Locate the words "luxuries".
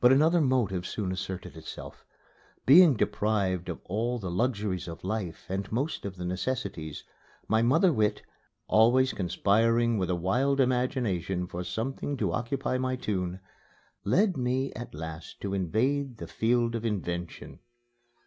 4.30-4.86